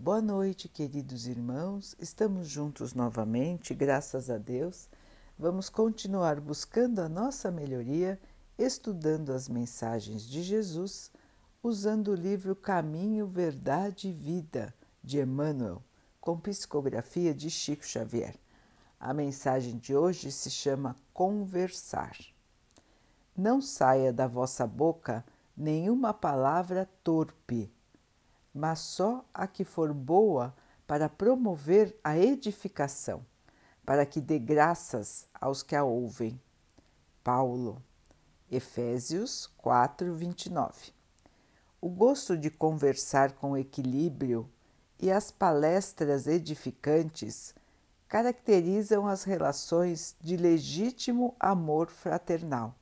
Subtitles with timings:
[0.00, 1.96] Boa noite, queridos irmãos.
[1.98, 4.88] Estamos juntos novamente, graças a Deus.
[5.36, 8.16] Vamos continuar buscando a nossa melhoria,
[8.56, 11.10] estudando as mensagens de Jesus,
[11.60, 14.72] usando o livro Caminho, Verdade e Vida
[15.02, 15.82] de Emmanuel,
[16.20, 18.36] com psicografia de Chico Xavier.
[19.00, 22.16] A mensagem de hoje se chama Conversar.
[23.36, 25.24] Não saia da vossa boca
[25.56, 27.76] nenhuma palavra torpe
[28.58, 30.52] mas só a que for boa
[30.84, 33.24] para promover a edificação,
[33.86, 36.40] para que dê graças aos que a ouvem.
[37.22, 37.80] Paulo,
[38.50, 40.92] Efésios 4, 29.
[41.80, 44.50] O gosto de conversar com equilíbrio
[44.98, 47.54] e as palestras edificantes
[48.08, 52.74] caracterizam as relações de legítimo amor fraternal.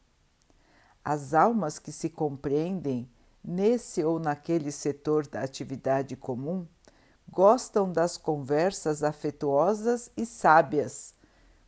[1.05, 3.07] As almas que se compreendem
[3.47, 6.67] nesse ou naquele setor da atividade comum,
[7.31, 11.15] gostam das conversas afetuosas e sábias,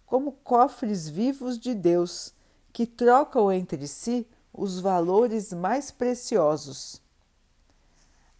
[0.05, 2.35] como cofres vivos de Deus
[2.73, 7.01] que trocam entre si os valores mais preciosos.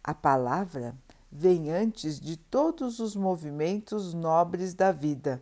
[0.03, 0.95] A palavra
[1.31, 5.41] vem antes de todos os movimentos nobres da vida,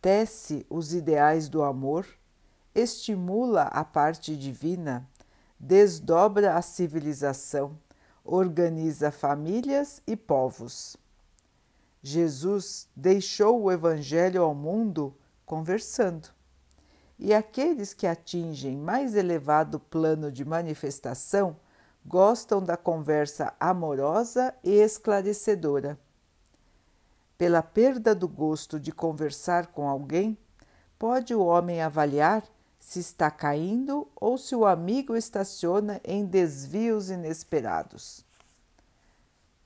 [0.00, 2.06] tece os ideais do amor,
[2.74, 5.08] estimula a parte divina
[5.62, 7.78] desdobra a civilização,
[8.24, 10.96] organiza famílias e povos.
[12.02, 16.30] Jesus deixou o Evangelho ao mundo conversando.
[17.16, 21.56] E aqueles que atingem mais elevado plano de manifestação
[22.04, 25.96] gostam da conversa amorosa e esclarecedora.
[27.38, 30.36] Pela perda do gosto de conversar com alguém,
[30.98, 32.42] pode o homem avaliar
[32.82, 38.24] se está caindo ou se o amigo estaciona em desvios inesperados.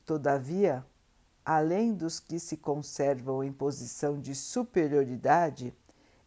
[0.04, 0.84] Todavia,
[1.42, 5.74] além dos que se conservam em posição de superioridade,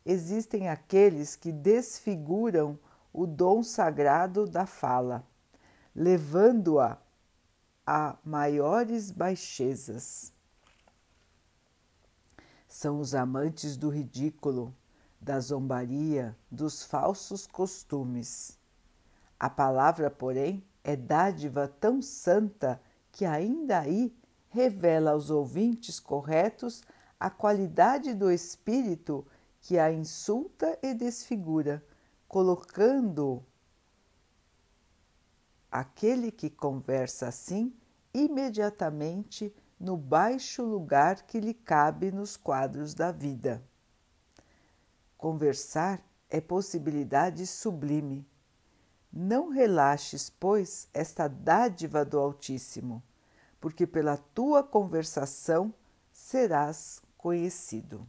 [0.03, 2.77] existem aqueles que desfiguram
[3.13, 5.23] o dom sagrado da fala,
[5.95, 6.97] levando-a
[7.85, 10.33] a maiores baixezas.
[12.67, 14.73] São os amantes do ridículo,
[15.21, 18.57] da zombaria, dos falsos costumes.
[19.39, 22.81] A palavra, porém, é dádiva tão santa
[23.11, 24.15] que ainda aí
[24.49, 26.83] revela aos ouvintes corretos
[27.19, 29.25] a qualidade do espírito
[29.61, 31.85] que a insulta e desfigura,
[32.27, 33.43] colocando
[35.71, 37.73] aquele que conversa assim
[38.13, 43.63] imediatamente no baixo lugar que lhe cabe nos quadros da vida.
[45.19, 48.25] Conversar é possibilidade sublime.
[49.11, 53.03] Não relaxes, pois, esta dádiva do Altíssimo,
[53.59, 55.73] porque pela tua conversação
[56.09, 58.07] serás conhecido.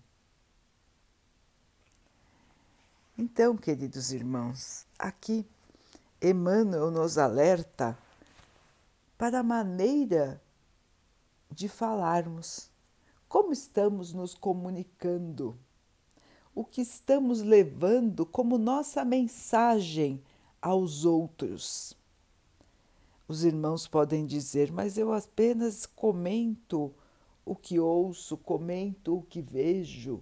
[3.19, 5.45] Então, queridos irmãos, aqui
[6.23, 7.99] Emmanuel nos alerta
[9.19, 10.41] para a maneira
[11.51, 12.71] de falarmos,
[13.29, 15.59] como estamos nos comunicando
[16.61, 20.23] o que estamos levando como nossa mensagem
[20.61, 21.97] aos outros.
[23.27, 26.93] Os irmãos podem dizer, mas eu apenas comento
[27.47, 30.21] o que ouço, comento o que vejo.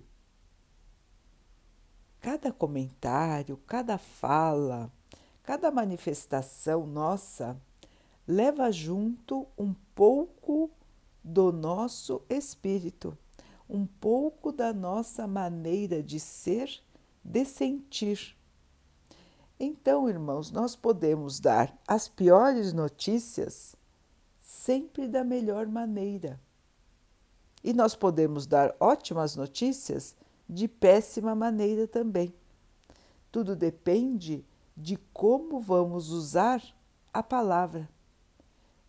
[2.21, 4.93] Cada comentário, cada fala,
[5.43, 7.61] cada manifestação nossa
[8.29, 10.71] leva junto um pouco
[11.25, 13.19] do nosso espírito
[13.69, 16.83] um pouco da nossa maneira de ser,
[17.23, 18.37] de sentir.
[19.61, 23.77] Então, irmãos, nós podemos dar as piores notícias
[24.41, 26.41] sempre da melhor maneira.
[27.63, 30.17] E nós podemos dar ótimas notícias
[30.49, 32.33] de péssima maneira também.
[33.31, 34.45] Tudo depende
[34.77, 36.63] de como vamos usar
[37.13, 37.89] a palavra,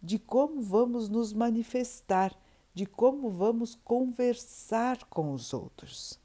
[0.01, 2.33] de como vamos nos manifestar
[2.79, 6.17] de como vamos conversar com os outros.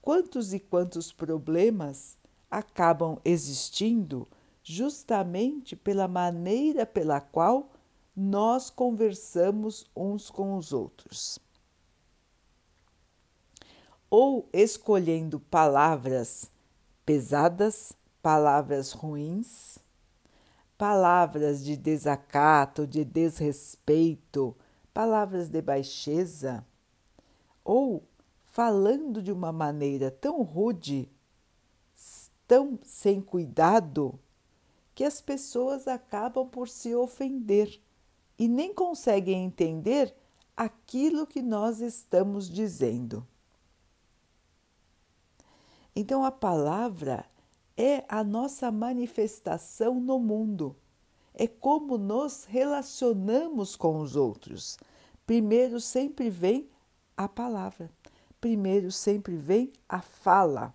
[0.00, 2.16] Quantos e quantos problemas
[2.50, 4.26] acabam existindo
[4.62, 7.70] justamente pela maneira pela qual
[8.16, 11.38] nós conversamos uns com os outros.
[14.08, 16.50] Ou escolhendo palavras
[17.04, 17.92] pesadas,
[18.22, 19.78] palavras ruins,
[20.78, 24.56] palavras de desacato, de desrespeito,
[24.94, 26.64] palavras de baixeza,
[27.64, 28.04] ou
[28.44, 31.10] falando de uma maneira tão rude,
[32.46, 34.18] tão sem cuidado,
[34.94, 37.80] que as pessoas acabam por se ofender
[38.38, 40.14] e nem conseguem entender
[40.56, 43.26] aquilo que nós estamos dizendo.
[45.96, 47.26] Então, a palavra
[47.76, 50.76] é a nossa manifestação no mundo,
[51.34, 54.78] é como nos relacionamos com os outros.
[55.26, 56.70] Primeiro sempre vem
[57.16, 57.90] a palavra,
[58.40, 60.72] primeiro sempre vem a fala.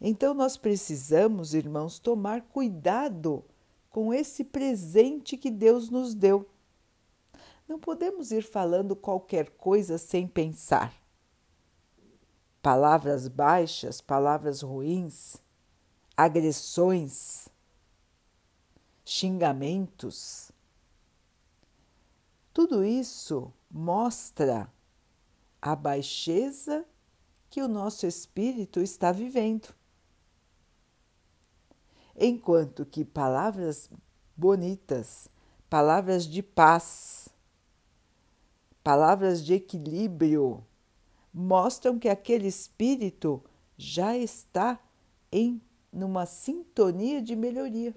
[0.00, 3.44] Então, nós precisamos, irmãos, tomar cuidado
[3.90, 6.48] com esse presente que Deus nos deu.
[7.66, 10.94] Não podemos ir falando qualquer coisa sem pensar.
[12.62, 15.36] Palavras baixas, palavras ruins,
[16.16, 17.48] agressões,
[19.08, 20.52] xingamentos.
[22.52, 24.70] Tudo isso mostra
[25.62, 26.84] a baixeza
[27.48, 29.74] que o nosso espírito está vivendo
[32.18, 33.88] enquanto que palavras
[34.36, 35.28] bonitas,
[35.70, 37.28] palavras de paz,
[38.82, 40.64] palavras de equilíbrio,
[41.32, 43.42] mostram que aquele espírito
[43.76, 44.80] já está
[45.30, 45.62] em
[45.92, 47.94] numa sintonia de melhoria.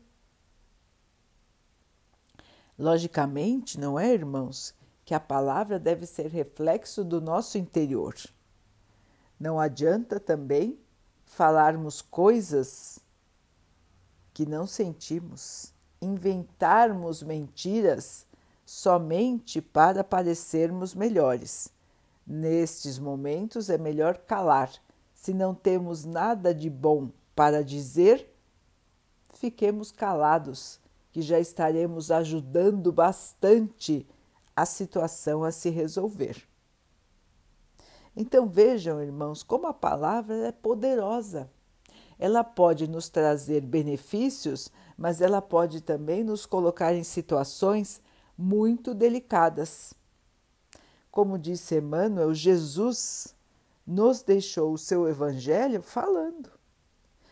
[2.81, 4.73] Logicamente, não é, irmãos,
[5.05, 8.15] que a palavra deve ser reflexo do nosso interior.
[9.39, 10.79] Não adianta também
[11.23, 12.97] falarmos coisas
[14.33, 18.25] que não sentimos, inventarmos mentiras
[18.65, 21.69] somente para parecermos melhores.
[22.25, 24.71] Nestes momentos é melhor calar.
[25.13, 28.27] Se não temos nada de bom para dizer,
[29.35, 30.80] fiquemos calados,
[31.11, 34.07] que já estaremos ajudando bastante
[34.55, 36.41] a situação a se resolver.
[38.15, 41.49] Então vejam, irmãos, como a palavra é poderosa
[42.21, 47.99] ela pode nos trazer benefícios, mas ela pode também nos colocar em situações
[48.37, 49.95] muito delicadas.
[51.09, 53.35] Como disse Emmanuel, Jesus
[53.87, 56.51] nos deixou o seu evangelho falando.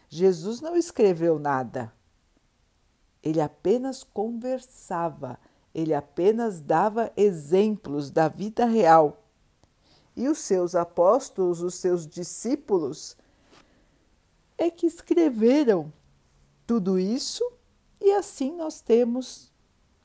[0.10, 1.94] Jesus não escreveu nada.
[3.24, 5.39] Ele apenas conversava,
[5.74, 9.24] ele apenas dava exemplos da vida real.
[10.16, 13.16] E os seus apóstolos, os seus discípulos,
[14.57, 15.92] é que escreveram
[16.68, 17.44] tudo isso
[18.01, 19.51] e assim nós temos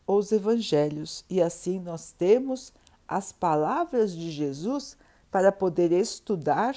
[0.06, 2.72] os evangelhos e assim nós temos
[3.06, 4.96] as palavras de Jesus
[5.31, 6.76] para poder estudar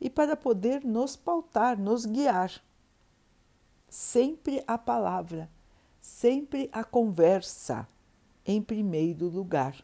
[0.00, 2.52] e para poder nos pautar, nos guiar.
[3.88, 5.50] Sempre a palavra,
[6.06, 7.86] sempre a conversa
[8.46, 9.74] em primeiro lugar.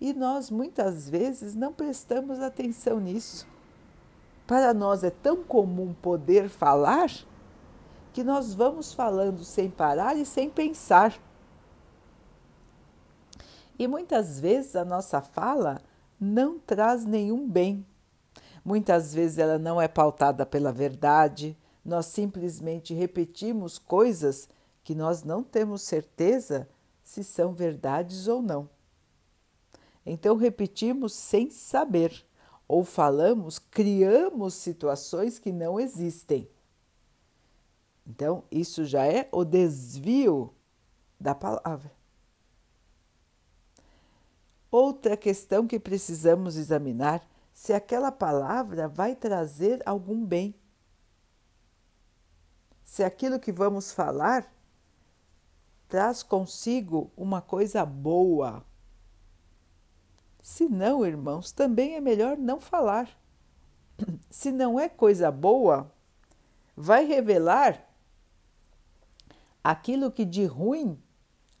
[0.00, 3.46] E nós muitas vezes não prestamos atenção nisso.
[4.46, 7.10] Para nós é tão comum poder falar
[8.14, 11.14] que nós vamos falando sem parar e sem pensar.
[13.78, 15.82] E muitas vezes a nossa fala
[16.18, 17.86] não traz nenhum bem.
[18.64, 24.48] Muitas vezes ela não é pautada pela verdade, nós simplesmente repetimos coisas
[24.84, 26.68] que nós não temos certeza
[27.02, 28.68] se são verdades ou não.
[30.06, 32.24] Então repetimos sem saber
[32.68, 36.48] ou falamos, criamos situações que não existem.
[38.06, 40.54] Então, isso já é o desvio
[41.18, 41.90] da palavra.
[44.70, 50.54] Outra questão que precisamos examinar se aquela palavra vai trazer algum bem.
[52.82, 54.52] Se aquilo que vamos falar
[55.88, 58.64] traz consigo uma coisa boa,
[60.44, 63.08] se não, irmãos, também é melhor não falar.
[64.28, 65.90] Se não é coisa boa,
[66.76, 67.82] vai revelar
[69.64, 71.02] aquilo que de ruim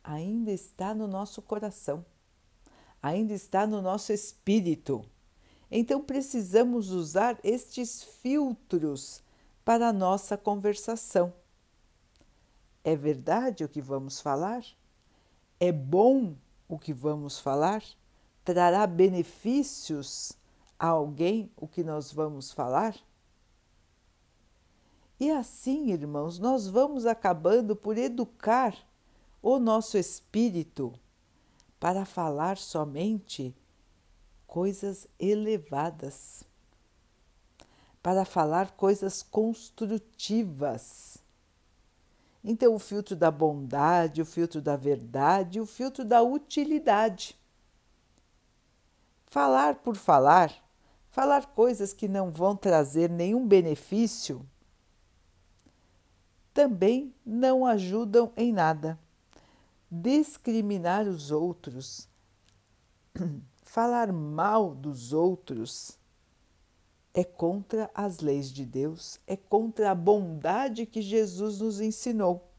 [0.04, 2.04] ainda está no nosso coração,
[3.02, 5.02] ainda está no nosso espírito.
[5.70, 9.22] Então precisamos usar estes filtros
[9.64, 11.32] para a nossa conversação.
[12.84, 14.62] É verdade o que vamos falar?
[15.58, 16.36] É bom
[16.68, 17.82] o que vamos falar?
[18.44, 20.32] trará benefícios
[20.78, 22.94] a alguém o que nós vamos falar?
[25.18, 28.76] E assim, irmãos, nós vamos acabando por educar
[29.40, 30.92] o nosso espírito
[31.80, 33.56] para falar somente
[34.46, 36.44] coisas elevadas,
[38.02, 41.18] para falar coisas construtivas.
[42.44, 47.34] Então, o filtro da bondade, o filtro da verdade, o filtro da utilidade.
[49.24, 50.52] Falar por falar,
[51.08, 54.46] falar coisas que não vão trazer nenhum benefício,
[56.52, 58.98] também não ajudam em nada.
[59.90, 62.08] discriminar os outros,
[63.62, 65.96] falar mal dos outros,
[67.14, 72.50] é contra as leis de Deus, é contra a bondade que Jesus nos ensinou.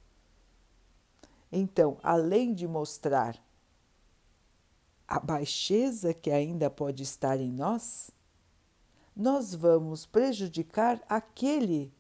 [1.51, 3.37] Então, além de mostrar
[5.05, 8.09] a baixeza que ainda pode estar em nós,
[9.15, 11.93] nós vamos prejudicar aquele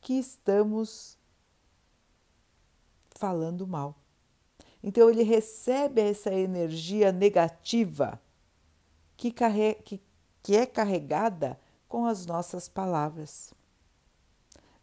[0.00, 1.18] que estamos
[3.10, 3.96] falando mal.
[4.82, 8.20] Então ele recebe essa energia negativa
[9.16, 10.00] que, carrega, que,
[10.44, 11.58] que é carregada
[11.88, 13.52] com as nossas palavras.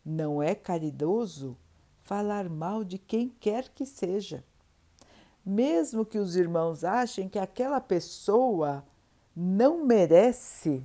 [0.03, 1.56] Não é caridoso
[2.01, 4.44] falar mal de quem quer que seja,
[5.46, 8.84] mesmo que os irmãos achem que aquela pessoa
[9.34, 10.84] não merece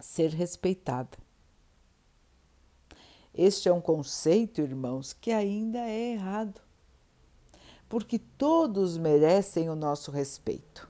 [0.00, 1.18] ser respeitada.
[3.34, 6.66] Este é um conceito, irmãos, que ainda é errado
[7.88, 10.88] porque todos merecem o nosso respeito.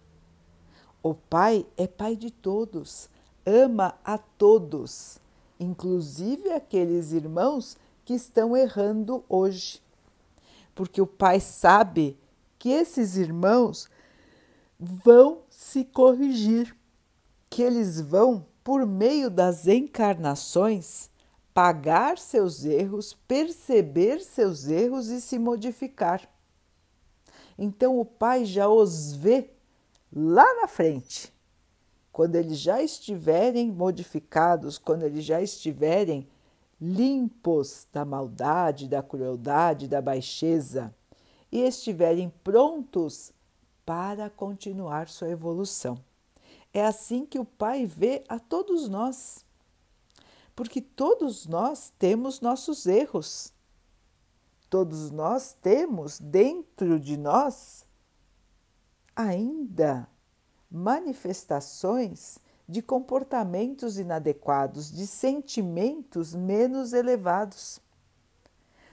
[1.06, 3.08] O Pai é Pai de todos,
[3.46, 5.20] ama a todos,
[5.60, 9.80] inclusive aqueles irmãos que estão errando hoje.
[10.74, 12.18] Porque o Pai sabe
[12.58, 13.88] que esses irmãos
[14.80, 16.74] vão se corrigir,
[17.48, 21.08] que eles vão, por meio das encarnações,
[21.54, 26.28] pagar seus erros, perceber seus erros e se modificar.
[27.56, 29.50] Então o Pai já os vê
[30.12, 31.32] lá na frente,
[32.12, 36.26] quando eles já estiverem modificados, quando eles já estiverem
[36.80, 40.94] limpos da maldade, da crueldade, da baixeza
[41.50, 43.32] e estiverem prontos
[43.84, 45.98] para continuar sua evolução.
[46.72, 49.44] É assim que o Pai vê a todos nós,
[50.54, 53.54] porque todos nós temos nossos erros
[54.68, 57.85] todos nós temos dentro de nós
[59.16, 60.06] ainda
[60.70, 67.80] manifestações de comportamentos inadequados, de sentimentos menos elevados.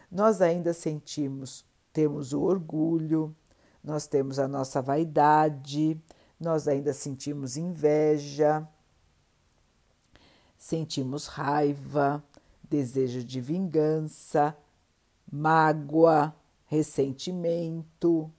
[0.09, 3.35] Nós ainda sentimos, temos o orgulho,
[3.83, 5.99] nós temos a nossa vaidade,
[6.39, 8.67] nós ainda sentimos inveja,
[10.57, 12.23] sentimos raiva,
[12.63, 14.55] desejo de vingança,
[15.31, 16.33] mágoa,
[16.65, 18.31] ressentimento,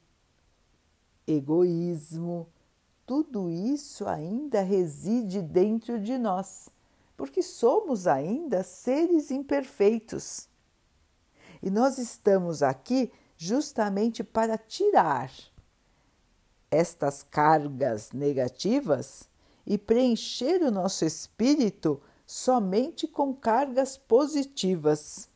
[1.26, 2.49] egoísmo,
[3.07, 6.69] tudo isso ainda reside dentro de nós,
[7.16, 10.49] porque somos ainda seres imperfeitos.
[11.62, 15.31] E nós estamos aqui justamente para tirar
[16.71, 19.28] estas cargas negativas
[19.66, 25.28] e preencher o nosso espírito somente com cargas positivas.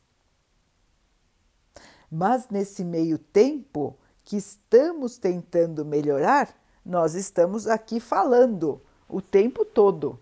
[2.11, 3.97] Mas nesse meio tempo
[4.29, 6.55] que estamos tentando melhorar,
[6.85, 10.19] nós estamos aqui falando o tempo todo.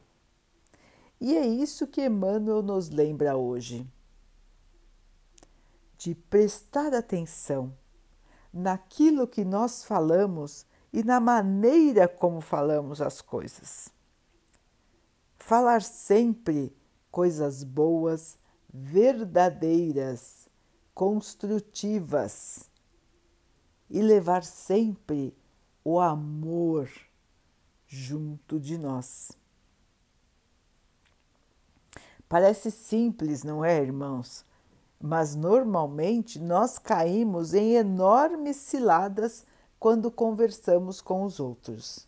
[1.20, 3.86] E é isso que Emmanuel nos lembra hoje.
[5.98, 7.76] De prestar atenção
[8.54, 13.90] naquilo que nós falamos e na maneira como falamos as coisas.
[15.36, 16.74] Falar sempre
[17.12, 18.38] coisas boas,
[18.74, 20.48] verdadeiras,
[20.94, 22.70] construtivas
[23.90, 25.36] e levar sempre
[25.84, 26.90] o amor
[27.88, 29.32] junto de nós.
[32.28, 34.44] Parece simples, não é, irmãos?
[35.00, 39.46] Mas normalmente nós caímos em enormes ciladas
[39.80, 42.08] quando conversamos com os outros.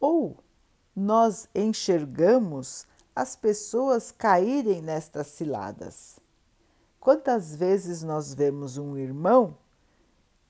[0.00, 0.36] Ou
[0.96, 6.23] nós enxergamos as pessoas caírem nestas ciladas
[7.04, 9.58] Quantas vezes nós vemos um irmão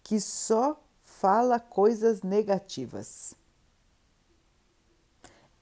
[0.04, 3.34] que só fala coisas negativas?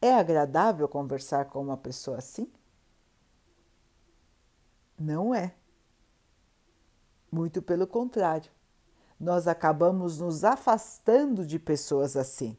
[0.02, 2.46] É agradável conversar com uma pessoa assim?
[4.98, 5.54] Não é.
[7.30, 8.52] Muito pelo contrário.
[9.18, 12.54] Nós acabamos nos afastando de pessoas assim,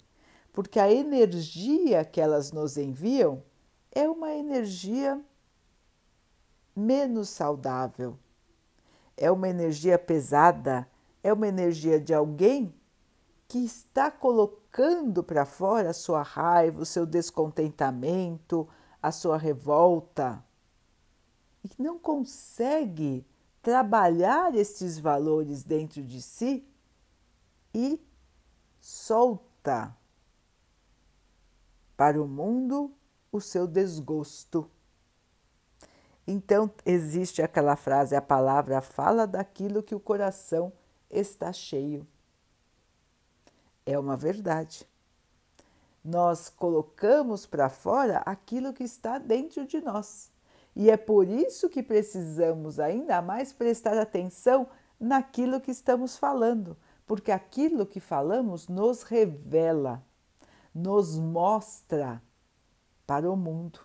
[0.52, 3.44] porque a energia que elas nos enviam
[3.92, 5.24] é uma energia
[6.76, 8.18] menos saudável,
[9.16, 10.88] é uma energia pesada,
[11.24, 12.74] é uma energia de alguém
[13.48, 18.68] que está colocando para fora a sua raiva, o seu descontentamento,
[19.02, 20.44] a sua revolta
[21.64, 23.26] e que não consegue
[23.62, 26.68] trabalhar estes valores dentro de si
[27.74, 28.00] e
[28.80, 29.96] solta
[31.96, 32.92] para o mundo
[33.32, 34.70] o seu desgosto.
[36.26, 40.72] Então existe aquela frase: a palavra fala daquilo que o coração
[41.10, 42.08] está cheio.
[43.86, 44.88] É uma verdade.
[46.04, 50.32] Nós colocamos para fora aquilo que está dentro de nós.
[50.76, 54.68] E é por isso que precisamos ainda mais prestar atenção
[55.00, 56.76] naquilo que estamos falando,
[57.06, 60.04] porque aquilo que falamos nos revela,
[60.74, 62.22] nos mostra
[63.06, 63.80] para o mundo.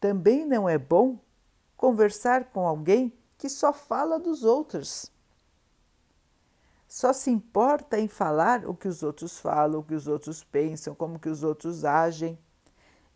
[0.00, 1.18] Também não é bom
[1.76, 5.12] conversar com alguém que só fala dos outros.
[6.88, 10.94] Só se importa em falar o que os outros falam, o que os outros pensam,
[10.94, 12.38] como que os outros agem.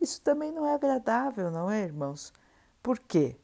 [0.00, 2.32] Isso também não é agradável, não é, irmãos?
[2.82, 3.36] Por quê?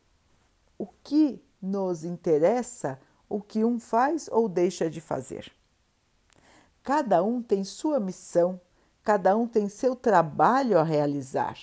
[0.79, 5.51] O que nos interessa, o que um faz ou deixa de fazer.
[6.83, 8.61] Cada um tem sua missão,
[9.03, 11.59] cada um tem seu trabalho a realizar.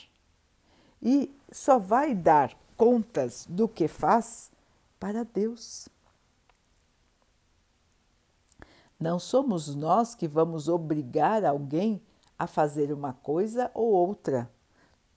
[1.02, 4.52] E só vai dar contas do que faz
[5.00, 5.88] para Deus.
[9.00, 12.02] Não somos nós que vamos obrigar alguém
[12.38, 14.50] a fazer uma coisa ou outra.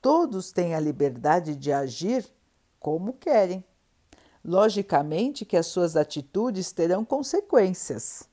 [0.01, 2.27] Todos têm a liberdade de agir
[2.79, 3.65] como querem.
[4.43, 8.29] Logicamente que as suas atitudes terão consequências.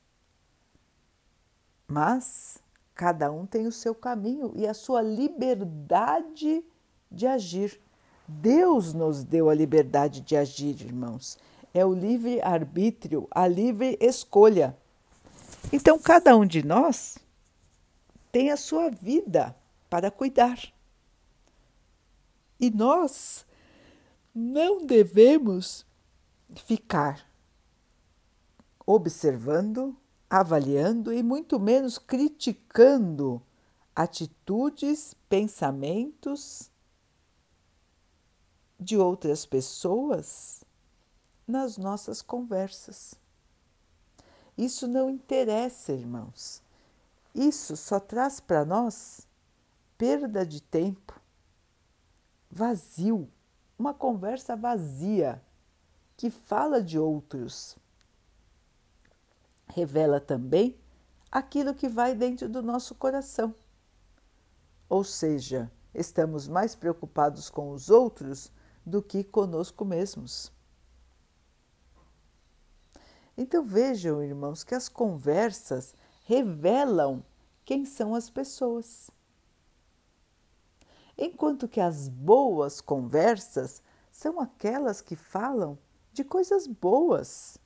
[1.86, 2.58] Mas
[2.94, 6.64] cada um tem o seu caminho e a sua liberdade
[7.10, 7.80] de agir.
[8.28, 11.38] Deus nos deu a liberdade de agir, irmãos.
[11.72, 14.76] É o livre arbítrio, a livre escolha.
[15.72, 17.16] Então, cada um de nós
[18.30, 19.56] tem a sua vida
[19.88, 20.58] para cuidar.
[22.60, 23.46] E nós
[24.34, 25.86] não devemos
[26.66, 27.26] ficar
[28.84, 29.96] observando,
[30.28, 33.40] avaliando e muito menos criticando
[33.96, 36.70] atitudes, pensamentos
[38.78, 40.62] de outras pessoas
[41.46, 43.14] nas nossas conversas.
[44.56, 46.62] Isso não interessa, irmãos.
[47.34, 49.26] Isso só traz para nós
[49.96, 51.20] perda de tempo,
[52.50, 53.28] vazio,
[53.78, 55.42] uma conversa vazia
[56.16, 57.76] que fala de outros.
[59.68, 60.76] Revela também
[61.30, 63.54] aquilo que vai dentro do nosso coração.
[64.88, 68.50] Ou seja, estamos mais preocupados com os outros
[68.88, 70.52] do que conosco mesmos.
[73.36, 77.24] Então vejam, irmãos, que as conversas revelam
[77.64, 79.10] quem são as pessoas.
[81.16, 85.78] Enquanto que as boas conversas são aquelas que falam
[86.12, 87.56] de coisas boas.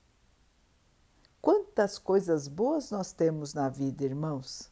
[1.41, 4.71] Quantas coisas boas nós temos na vida, irmãos?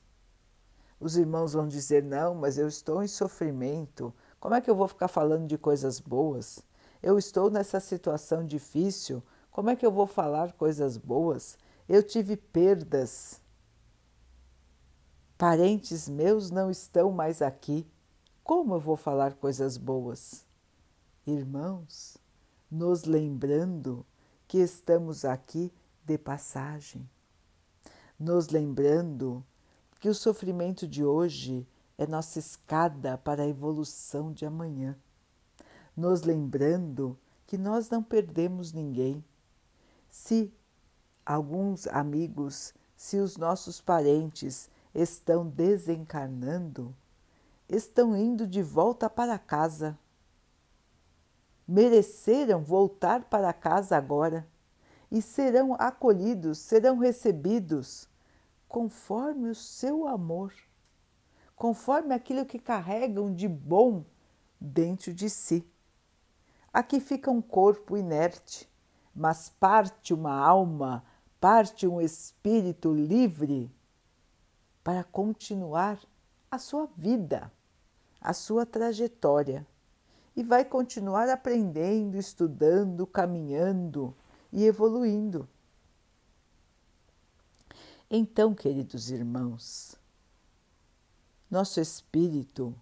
[1.00, 4.88] Os irmãos vão dizer: não, mas eu estou em sofrimento, como é que eu vou
[4.88, 6.64] ficar falando de coisas boas?
[7.02, 11.58] Eu estou nessa situação difícil, como é que eu vou falar coisas boas?
[11.86, 13.40] Eu tive perdas.
[15.36, 17.86] Parentes meus não estão mais aqui.
[18.42, 20.46] Como eu vou falar coisas boas?
[21.26, 22.16] Irmãos,
[22.70, 24.06] nos lembrando
[24.48, 25.72] que estamos aqui
[26.04, 27.08] de passagem,
[28.18, 29.44] nos lembrando
[30.00, 31.66] que o sofrimento de hoje
[32.00, 34.98] é nossa escada para a evolução de amanhã,
[35.94, 37.14] nos lembrando
[37.46, 39.22] que nós não perdemos ninguém.
[40.08, 40.50] Se
[41.26, 46.96] alguns amigos, se os nossos parentes estão desencarnando,
[47.68, 49.98] estão indo de volta para casa.
[51.68, 54.48] Mereceram voltar para casa agora
[55.10, 58.08] e serão acolhidos, serão recebidos
[58.66, 60.50] conforme o seu amor
[61.60, 64.02] conforme aquilo que carregam de bom
[64.58, 65.62] dentro de si.
[66.72, 68.66] Aqui fica um corpo inerte,
[69.14, 71.04] mas parte uma alma,
[71.38, 73.70] parte um espírito livre
[74.82, 76.00] para continuar
[76.50, 77.52] a sua vida,
[78.22, 79.66] a sua trajetória
[80.34, 84.16] e vai continuar aprendendo, estudando, caminhando
[84.50, 85.46] e evoluindo.
[88.10, 89.99] Então, queridos irmãos,
[91.50, 92.74] nosso espírito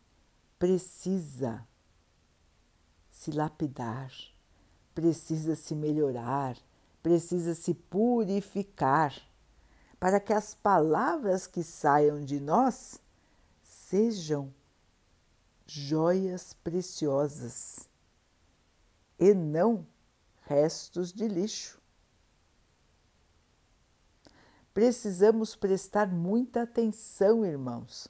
[0.58, 1.66] precisa
[3.10, 4.12] se lapidar,
[4.94, 6.56] precisa se melhorar,
[7.02, 9.14] precisa se purificar,
[9.98, 13.00] para que as palavras que saiam de nós
[13.62, 14.52] sejam
[15.66, 17.88] joias preciosas
[19.18, 19.86] e não
[20.46, 21.80] restos de lixo.
[24.72, 28.08] Precisamos prestar muita atenção, irmãos,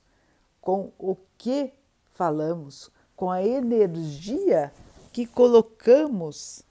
[0.69, 1.73] com o que
[2.13, 4.71] falamos, com a energia
[5.11, 6.63] que colocamos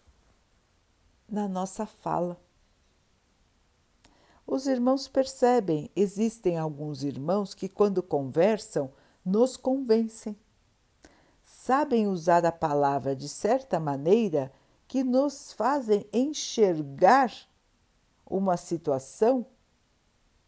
[1.27, 2.39] na nossa fala.
[4.45, 8.91] Os irmãos percebem, existem alguns irmãos que, quando conversam,
[9.25, 10.37] nos convencem.
[11.41, 14.53] Sabem usar a palavra de certa maneira
[14.87, 17.33] que nos fazem enxergar
[18.27, 19.43] uma situação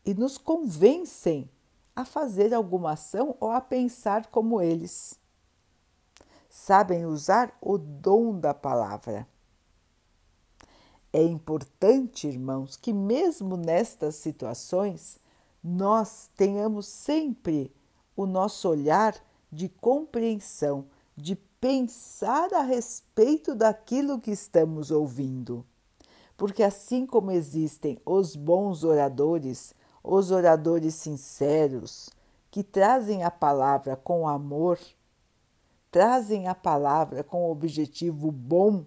[0.05, 1.49] e nos convencem
[1.99, 5.19] a fazer alguma ação ou a pensar como eles.
[6.49, 9.27] Sabem usar o dom da palavra.
[11.11, 15.19] É importante, irmãos, que mesmo nestas situações
[15.61, 17.69] nós tenhamos sempre
[18.15, 19.13] o nosso olhar
[19.51, 20.85] de compreensão,
[21.17, 25.65] de pensar a respeito daquilo que estamos ouvindo.
[26.37, 32.09] Porque assim como existem os bons oradores, os oradores sinceros,
[32.51, 34.79] que trazem a palavra com amor,
[35.91, 38.85] trazem a palavra com objetivo bom,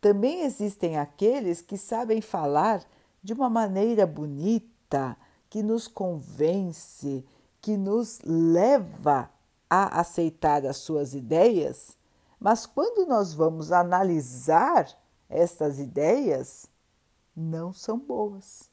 [0.00, 2.84] também existem aqueles que sabem falar
[3.22, 5.16] de uma maneira bonita,
[5.50, 7.24] que nos convence,
[7.60, 9.30] que nos leva
[9.68, 11.96] a aceitar as suas ideias,
[12.38, 14.88] mas quando nós vamos analisar
[15.28, 16.66] estas ideias,
[17.36, 18.67] não são boas.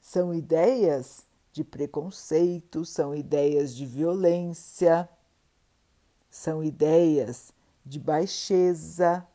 [0.00, 5.08] São ideias de preconceito, são ideias de violência,
[6.30, 7.52] são ideias
[7.84, 9.26] de baixeza,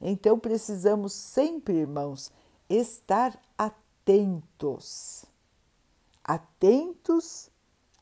[0.00, 2.30] então precisamos sempre, irmãos,
[2.68, 5.24] estar atentos.
[6.22, 7.50] Atentos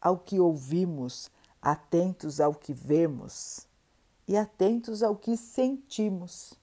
[0.01, 3.67] ao que ouvimos, atentos ao que vemos
[4.27, 6.55] e atentos ao que sentimos.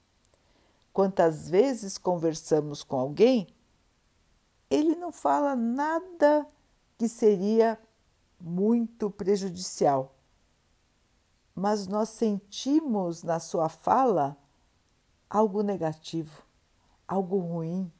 [0.91, 3.47] Quantas vezes conversamos com alguém,
[4.71, 6.47] ele não fala nada
[6.97, 7.77] que seria
[8.39, 10.15] muito prejudicial,
[11.53, 14.37] mas nós sentimos na sua fala
[15.29, 16.43] algo negativo,
[17.05, 17.91] algo ruim.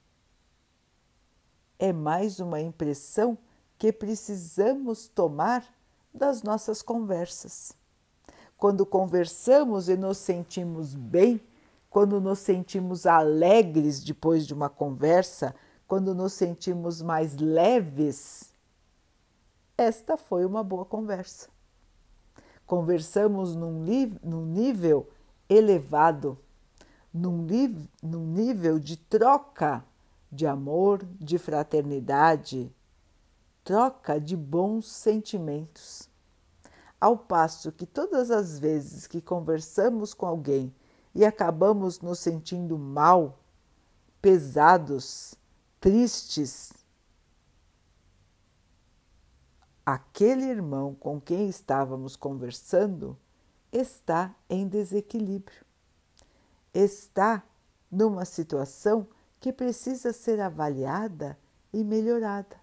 [1.78, 3.38] É mais uma impressão
[3.78, 5.66] que precisamos tomar
[6.14, 7.74] das nossas conversas.
[8.58, 11.42] Quando conversamos e nos sentimos bem,
[11.90, 15.54] quando nos sentimos alegres depois de uma conversa,
[15.92, 18.54] quando nos sentimos mais leves,
[19.78, 21.50] esta foi uma boa conversa.
[22.66, 23.84] Conversamos num,
[24.24, 25.10] num nível
[25.50, 26.40] elevado
[27.14, 27.46] num,
[28.02, 29.84] num nível de troca
[30.32, 32.74] de amor, de fraternidade,
[33.62, 36.08] troca de bons sentimentos.
[37.02, 40.74] Ao passo que todas as vezes que conversamos com alguém
[41.14, 43.40] e acabamos nos sentindo mal,
[44.22, 45.36] pesados,
[45.82, 46.72] tristes,
[49.86, 53.18] aquele irmão com quem estávamos conversando
[53.74, 55.66] está em desequilíbrio
[56.74, 57.44] está
[57.92, 59.08] numa situação
[59.40, 61.38] que precisa ser avaliada
[61.74, 62.56] e melhorada.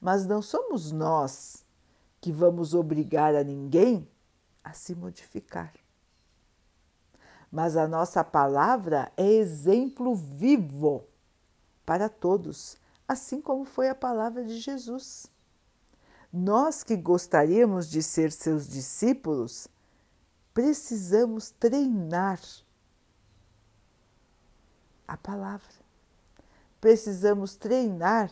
[0.00, 1.64] Mas não somos nós
[2.20, 4.08] que vamos obrigar a ninguém
[4.62, 5.72] a se modificar.
[7.50, 11.06] Mas a nossa palavra é exemplo vivo
[11.84, 15.26] para todos, assim como foi a palavra de Jesus.
[16.32, 19.68] Nós que gostaríamos de ser seus discípulos,
[20.52, 22.40] precisamos treinar
[25.06, 25.84] a palavra.
[26.80, 28.30] Precisamos treinar,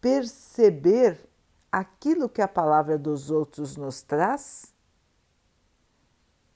[0.00, 1.28] perceber
[1.70, 4.72] aquilo que a palavra dos outros nos traz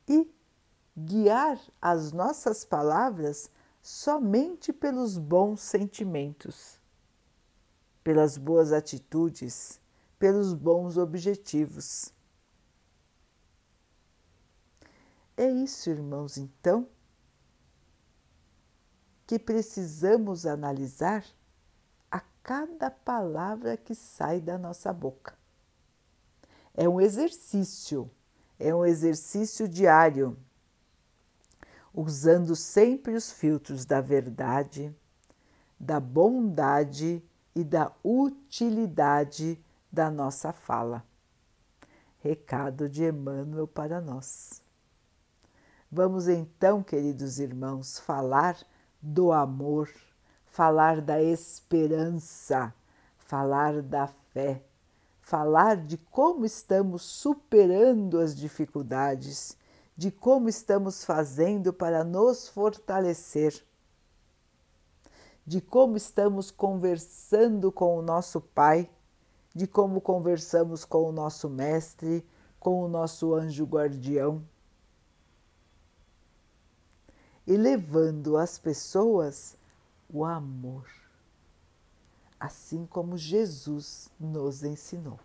[0.08, 0.32] e
[0.96, 3.50] guiar as nossas palavras
[3.82, 6.78] somente pelos bons sentimentos,
[8.02, 9.80] pelas boas atitudes,
[10.18, 12.12] pelos bons objetivos.
[15.36, 16.86] É isso, irmãos, então
[19.26, 21.24] que precisamos analisar
[22.10, 25.38] a cada palavra que sai da nossa boca.
[26.74, 28.10] É um exercício,
[28.58, 30.36] é um exercício diário,
[31.94, 34.94] usando sempre os filtros da verdade,
[35.78, 37.22] da bondade
[37.54, 41.04] e da utilidade da nossa fala.
[42.18, 44.62] Recado de Emmanuel para nós.
[45.90, 48.56] Vamos então, queridos irmãos, falar
[49.02, 49.90] do amor,
[50.44, 52.72] falar da esperança,
[53.18, 54.62] falar da fé,
[55.20, 59.56] falar de como estamos superando as dificuldades,
[60.00, 63.62] de como estamos fazendo para nos fortalecer,
[65.44, 68.88] de como estamos conversando com o nosso Pai,
[69.54, 72.26] de como conversamos com o nosso Mestre,
[72.58, 74.42] com o nosso anjo guardião
[77.46, 79.54] e levando às pessoas
[80.08, 80.88] o amor,
[82.38, 85.20] assim como Jesus nos ensinou.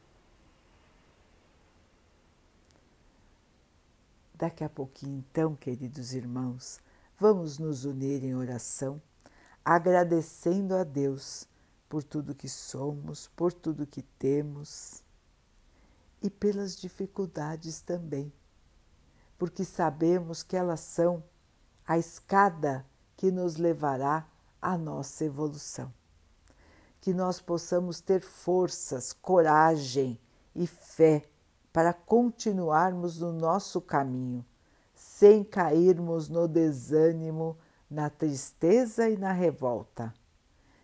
[4.37, 6.81] Daqui a pouquinho, então, queridos irmãos,
[7.17, 9.01] vamos nos unir em oração,
[9.63, 11.47] agradecendo a Deus
[11.87, 15.01] por tudo que somos, por tudo que temos
[16.21, 18.29] e pelas dificuldades também,
[19.37, 21.23] porque sabemos que elas são
[21.87, 24.27] a escada que nos levará
[24.61, 25.93] à nossa evolução.
[26.99, 30.19] Que nós possamos ter forças, coragem
[30.53, 31.25] e fé
[31.75, 34.45] para continuarmos no nosso caminho,
[34.93, 37.57] sem cairmos no desânimo,
[37.89, 40.13] na tristeza e na revolta.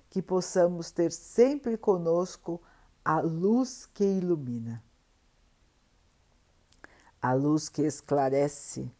[0.09, 2.61] Que possamos ter sempre conosco
[3.05, 4.83] a luz que ilumina,
[7.21, 8.91] a luz que esclarece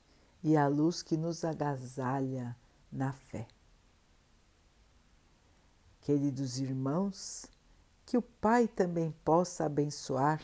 [0.42, 2.56] e a luz que nos agasalha
[2.90, 3.46] na fé.
[6.00, 7.48] Queridos irmãos,
[8.06, 10.42] que o Pai também possa abençoar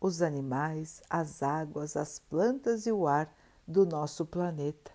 [0.00, 3.32] os animais, as águas, as plantas e o ar
[3.66, 4.90] do nosso planeta.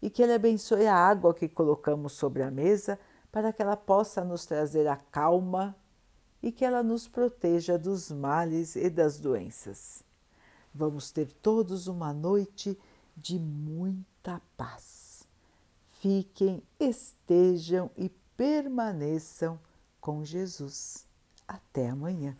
[0.00, 2.98] E que Ele abençoe a água que colocamos sobre a mesa
[3.30, 5.74] para que ela possa nos trazer a calma
[6.42, 10.02] e que ela nos proteja dos males e das doenças.
[10.74, 12.78] Vamos ter todos uma noite
[13.16, 15.26] de muita paz.
[16.00, 19.58] Fiquem, estejam e permaneçam
[20.00, 21.06] com Jesus.
[21.46, 22.36] Até amanhã.